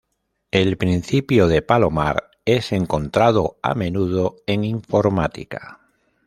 [0.49, 5.79] El principio del palomar es encontrado a menudo en informática.